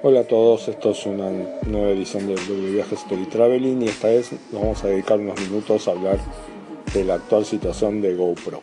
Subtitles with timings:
[0.00, 1.28] Hola a todos, esto es una
[1.66, 5.18] nueva edición del blog de viajes Story Traveling y esta vez nos vamos a dedicar
[5.18, 6.18] unos minutos a hablar
[6.94, 8.62] de la actual situación de GoPro.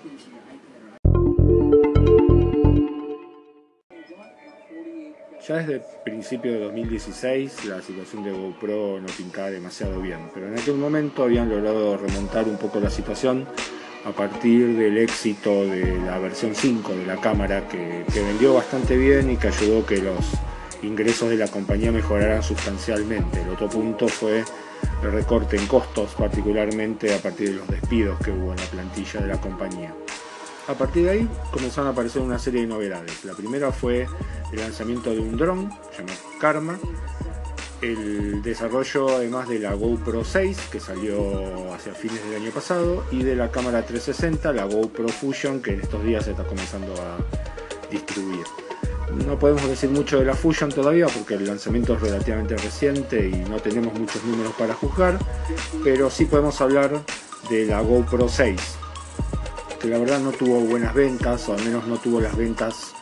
[5.46, 10.58] Ya desde principio de 2016 la situación de GoPro no pintaba demasiado bien, pero en
[10.58, 13.46] aquel momento habían logrado remontar un poco la situación
[14.06, 18.95] a partir del éxito de la versión 5 de la cámara que, que vendió bastante
[18.95, 20.38] bien y que ayudó que los
[20.81, 23.41] ingresos de la compañía mejorarán sustancialmente.
[23.41, 24.43] El otro punto fue
[25.03, 29.21] el recorte en costos, particularmente a partir de los despidos que hubo en la plantilla
[29.21, 29.93] de la compañía.
[30.67, 33.23] A partir de ahí comenzaron a aparecer una serie de novedades.
[33.23, 34.07] La primera fue
[34.52, 36.80] el lanzamiento de un dron llamado Karma,
[37.81, 43.21] el desarrollo además de la GoPro 6 que salió hacia fines del año pasado y
[43.21, 47.17] de la cámara 360, la GoPro Fusion que en estos días se está comenzando a
[47.91, 48.64] distribuir.
[49.14, 53.50] No podemos decir mucho de la Fusion todavía porque el lanzamiento es relativamente reciente y
[53.50, 55.20] no tenemos muchos números para juzgar,
[55.84, 56.92] pero sí podemos hablar
[57.50, 58.59] de la GoPro 6,
[59.80, 62.94] que la verdad no tuvo buenas ventas, o al menos no tuvo las ventas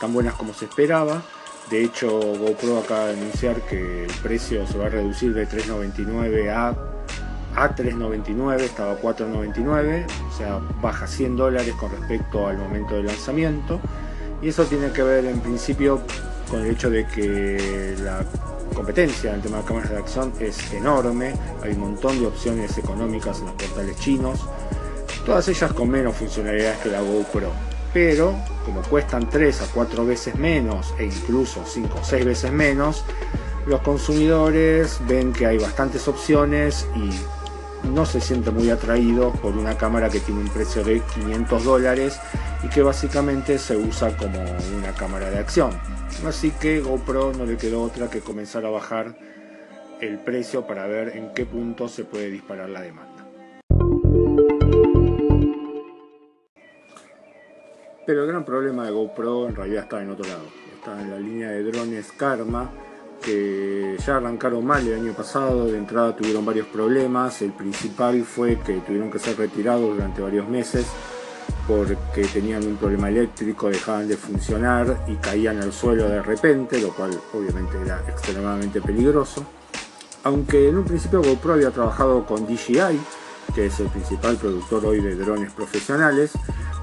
[0.00, 1.22] tan buenas como se esperaba.
[1.70, 6.50] De hecho, GoPro acaba de anunciar que el precio se va a reducir de 3.99
[6.50, 6.68] a,
[7.56, 13.06] a 3.99, estaba a 4.99, o sea, baja 100 dólares con respecto al momento del
[13.06, 13.80] lanzamiento.
[14.42, 16.00] Y eso tiene que ver en principio
[16.50, 18.24] con el hecho de que la
[18.74, 22.76] competencia en el tema de cámaras de acción es enorme, hay un montón de opciones
[22.78, 24.40] económicas en los portales chinos,
[25.24, 27.50] todas ellas con menos funcionalidades que la GoPro,
[27.92, 33.04] pero como cuestan 3 a 4 veces menos e incluso 5 o 6 veces menos,
[33.66, 37.10] los consumidores ven que hay bastantes opciones y
[37.94, 42.20] no se siente muy atraído por una cámara que tiene un precio de 500 dólares
[42.62, 44.38] y que básicamente se usa como
[44.76, 45.70] una cámara de acción.
[46.26, 49.16] Así que GoPro no le quedó otra que comenzar a bajar
[50.00, 53.26] el precio para ver en qué punto se puede disparar la demanda.
[58.06, 60.44] Pero el gran problema de GoPro en realidad está en otro lado.
[60.74, 62.70] Está en la línea de drones Karma,
[63.26, 68.60] que ya arrancaron mal el año pasado, de entrada tuvieron varios problemas, el principal fue
[68.60, 70.86] que tuvieron que ser retirados durante varios meses
[71.66, 76.94] porque tenían un problema eléctrico, dejaban de funcionar y caían al suelo de repente, lo
[76.94, 79.44] cual obviamente era extremadamente peligroso.
[80.22, 83.00] Aunque en un principio GoPro había trabajado con DJI,
[83.56, 86.30] que es el principal productor hoy de drones profesionales,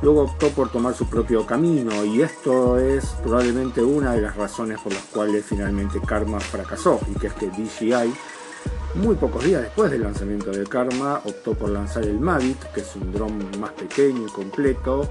[0.01, 4.79] luego optó por tomar su propio camino y esto es probablemente una de las razones
[4.81, 8.13] por las cuales finalmente Karma fracasó y que es que DJI
[8.95, 12.95] muy pocos días después del lanzamiento de Karma optó por lanzar el Mavic, que es
[12.95, 15.09] un dron más pequeño y completo,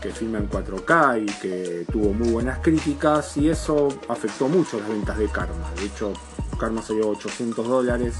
[0.00, 4.88] que filma en 4K y que tuvo muy buenas críticas y eso afectó mucho las
[4.88, 5.70] ventas de Karma.
[5.78, 6.12] De hecho,
[6.58, 8.16] Karma salió 800 dólares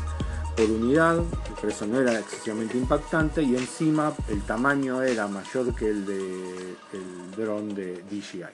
[0.61, 5.87] por unidad, el precio no era excesivamente impactante y encima el tamaño era mayor que
[5.87, 8.45] el del de dron de DJI.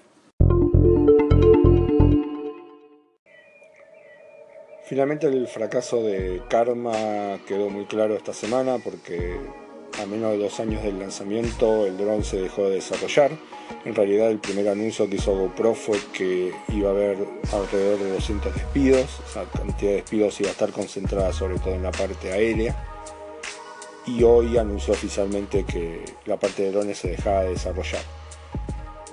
[4.85, 9.41] Finalmente el fracaso de Karma quedó muy claro esta semana porque
[10.03, 13.33] a menos de dos años del lanzamiento el dron se dejó de desarrollar.
[13.85, 17.19] En realidad el primer anuncio que hizo GoPro fue que iba a haber
[17.53, 21.83] alrededor de 200 despidos, esa cantidad de despidos iba a estar concentrada sobre todo en
[21.83, 22.77] la parte aérea.
[24.07, 28.26] Y hoy anunció oficialmente que la parte de drones se dejaba de desarrollar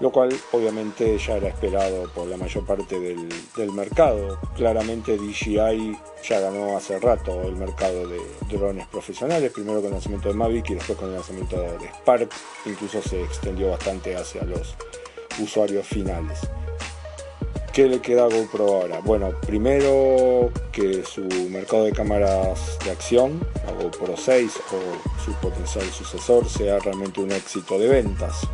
[0.03, 4.37] lo cual obviamente ya era esperado por la mayor parte del, mercado.
[4.53, 5.97] Claramente DJI
[6.27, 8.19] ya ganó hace rato el mercado de
[8.51, 12.29] drones profesionales, primero con el lanzamiento de Mavic y después con el lanzamiento de Spark,
[12.65, 14.75] incluso se extendió bastante hacia los
[15.41, 16.41] usuarios finales.
[17.73, 18.99] ¿Qué le queda a GoPro ahora?
[18.99, 25.83] Bueno, primero que su mercado de cámaras de acción, la GoPro 6 o su potencial
[25.85, 28.47] sucesor, sea realmente un éxito de ventas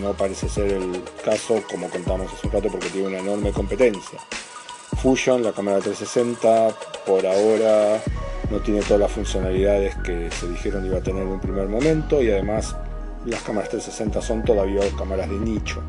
[0.00, 4.18] no parece ser el caso como contamos hace un rato porque tiene una enorme competencia.
[5.02, 6.70] Fusion, la cámara 360,
[7.06, 8.00] por ahora
[8.50, 12.22] no tiene todas las funcionalidades que se dijeron iba a tener en un primer momento
[12.22, 12.76] y además
[13.24, 15.82] las cámaras 360 son todavía cámaras de nicho.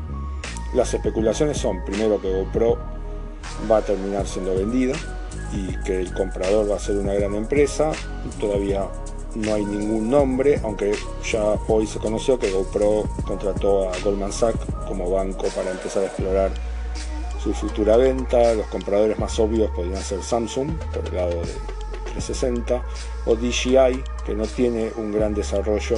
[0.76, 2.76] Las especulaciones son primero que GoPro
[3.70, 4.94] va a terminar siendo vendida
[5.50, 7.92] y que el comprador va a ser una gran empresa,
[8.38, 8.86] todavía
[9.36, 10.94] no hay ningún nombre, aunque
[11.24, 16.06] ya hoy se conoció que GoPro contrató a Goldman Sachs como banco para empezar a
[16.08, 16.50] explorar
[17.42, 18.52] su futura venta.
[18.52, 21.54] Los compradores más obvios podrían ser Samsung por el lado de
[22.12, 22.82] 360
[23.24, 25.96] o DJI que no tiene un gran desarrollo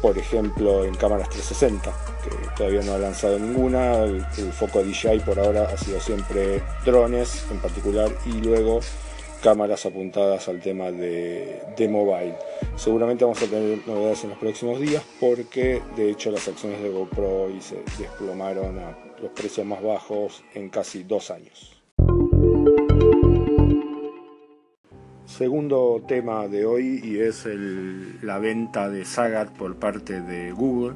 [0.00, 1.92] por ejemplo, en cámaras 360,
[2.24, 4.04] que todavía no ha lanzado ninguna.
[4.04, 8.80] El, el, foco DJI por ahora ha sido siempre drones en particular y luego
[9.42, 12.34] cámaras apuntadas al tema de, de mobile.
[12.76, 16.88] Seguramente vamos a tener novedades en los próximos días porque de hecho las acciones de
[16.88, 21.74] GoPro se desplomaron a los precios más bajos en casi dos años.
[25.26, 27.46] Segundo tema de hoy y es
[28.22, 30.94] la venta de Sagat por parte de Google.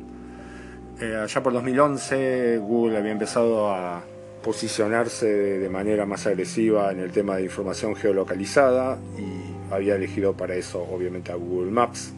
[1.00, 4.02] Eh, allá por 2011 Google había empezado a
[4.42, 10.56] posicionarse de manera más agresiva en el tema de información geolocalizada y había elegido para
[10.56, 12.12] eso obviamente a Google Maps,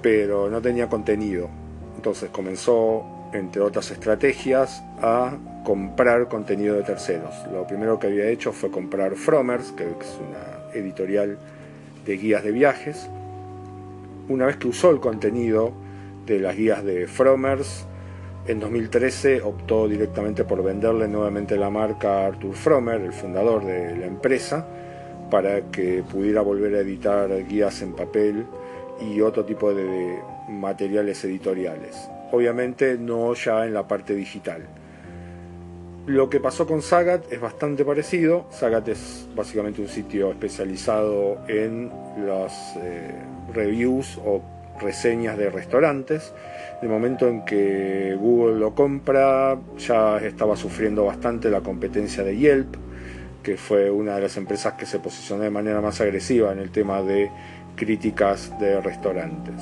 [0.00, 1.50] pero no tenía contenido.
[1.96, 3.04] Entonces comenzó,
[3.34, 7.34] entre otras estrategias, a comprar contenido de terceros.
[7.52, 11.36] Lo primero que había hecho fue comprar Fromers, que es una editorial
[12.06, 13.10] de guías de viajes.
[14.30, 15.83] Una vez que usó el contenido
[16.26, 17.86] de las guías de Fromers,
[18.46, 23.96] en 2013 optó directamente por venderle nuevamente la marca a Arthur Fromer, el fundador de
[23.96, 24.66] la empresa,
[25.30, 28.44] para que pudiera volver a editar guías en papel
[29.00, 30.18] y otro tipo de
[30.48, 32.10] materiales editoriales.
[32.32, 34.68] Obviamente no ya en la parte digital.
[36.06, 38.44] Lo que pasó con Sagat es bastante parecido.
[38.50, 41.90] Sagat es básicamente un sitio especializado en
[42.26, 43.10] las eh,
[43.54, 44.42] reviews o
[44.80, 46.32] reseñas de restaurantes
[46.84, 52.76] el momento en que Google lo compra, ya estaba sufriendo bastante la competencia de Yelp,
[53.42, 56.70] que fue una de las empresas que se posicionó de manera más agresiva en el
[56.70, 57.30] tema de
[57.74, 59.54] críticas de restaurantes.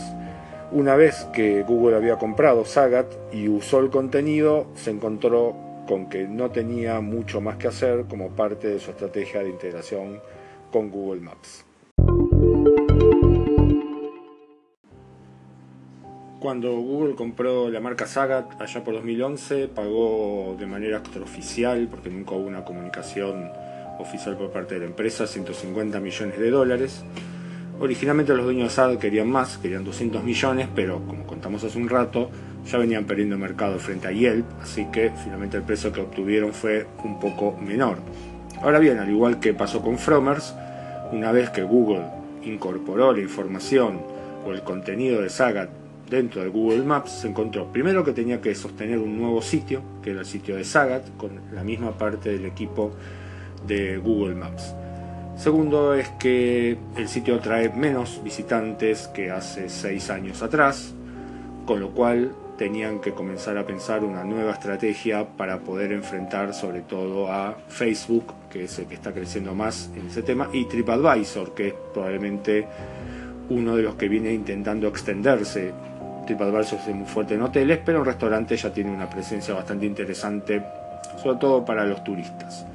[0.73, 5.55] Una vez que Google había comprado Sagat y usó el contenido, se encontró
[5.87, 10.20] con que no tenía mucho más que hacer como parte de su estrategia de integración
[10.73, 11.71] con Google Maps.
[16.43, 22.33] Cuando Google compró la marca Sagat allá por 2011, pagó de manera extraoficial, porque nunca
[22.33, 23.49] hubo una comunicación
[24.00, 27.05] oficial por parte de la empresa, 150 millones de dólares.
[27.79, 31.89] Originalmente los dueños de Sagat querían más, querían 200 millones, pero como contamos hace un
[31.89, 32.29] rato,
[32.67, 36.89] ya venían perdiendo mercado frente a Yelp, así que finalmente el precio que obtuvieron fue
[37.05, 37.99] un poco menor.
[38.62, 40.56] Ahora bien, al igual que pasó con Fromers,
[41.12, 42.03] una vez que Google
[42.43, 44.00] incorporó la información
[44.44, 45.81] o el contenido de Sagat
[46.12, 50.11] dentro de Google Maps se encontró primero que tenía que sostener un nuevo sitio, que
[50.11, 52.93] era el sitio de Sagat, con la misma parte del equipo
[53.67, 54.75] de Google Maps.
[55.37, 60.94] Segundo es que el sitio trae menos visitantes que hace seis años atrás,
[61.64, 66.82] con lo cual tenían que comenzar a pensar una nueva estrategia para poder enfrentar sobre
[66.82, 71.55] todo a Facebook, que es el que está creciendo más en ese tema, y TripAdvisor,
[71.55, 72.67] que es probablemente
[73.49, 75.73] uno de los que viene intentando extenderse
[76.26, 80.62] TripAdvisor es muy fuerte en hoteles, pero en restaurantes ya tiene una presencia bastante interesante,
[81.22, 82.66] sobre todo para los turistas.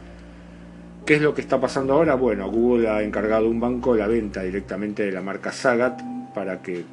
[1.05, 2.15] ¿Qué es lo que está pasando ahora?
[2.15, 6.01] Bueno, Google ha encargado un banco la venta directamente de la marca Sagat
[6.33, 6.83] para que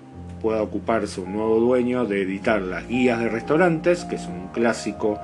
[0.40, 5.18] pueda ocuparse un nuevo dueño de editar las guías de restaurantes, que son un clásico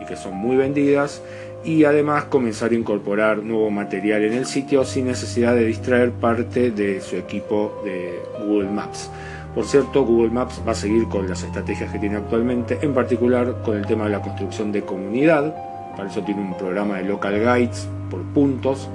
[0.00, 1.22] y que son muy vendidas,
[1.64, 6.70] y además comenzar a incorporar nuevo material en el sitio sin necesidad de distraer parte
[6.70, 9.10] de su equipo de Google Maps.
[9.54, 13.62] Por cierto, Google Maps va a seguir con las estrategias que tiene actualmente, en particular
[13.64, 15.54] con el tema de la construcción de comunidad.
[15.96, 18.88] Para eso tiene un programa de local guides por puntos,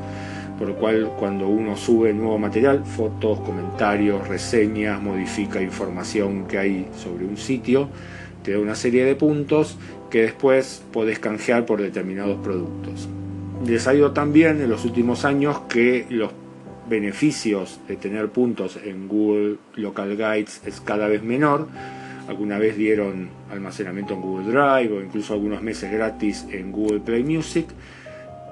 [0.58, 6.88] por lo cual cuando uno sube nuevo material, fotos, comentarios, reseñas, modifica información que hay
[6.96, 7.90] sobre un sitio,
[8.42, 9.78] te da una serie de puntos
[10.10, 13.10] que después podés canjear por determinados productos.
[13.66, 16.32] Les ha ido también en los últimos años que los
[16.90, 21.68] beneficios de tener puntos en Google Local Guides es cada vez menor.
[22.28, 27.24] Alguna vez dieron almacenamiento en Google Drive o incluso algunos meses gratis en Google Play
[27.24, 27.68] Music,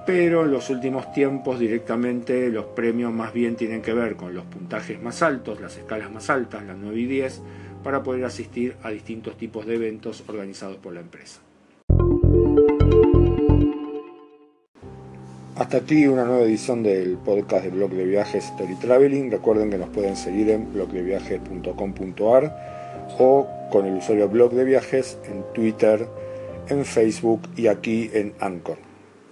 [0.06, 4.46] pero en los últimos tiempos directamente los premios más bien tienen que ver con los
[4.46, 7.42] puntajes más altos, las escalas más altas, las 9 y 10,
[7.84, 11.42] para poder asistir a distintos tipos de eventos organizados por la empresa.
[15.56, 19.30] Hasta aquí una nueva edición del podcast de blog de viajes Story Traveling.
[19.30, 25.44] Recuerden que nos pueden seguir en blogdeviajes.com.ar o con el usuario blog de viajes en
[25.54, 26.08] Twitter,
[26.70, 28.93] en Facebook y aquí en Anchor.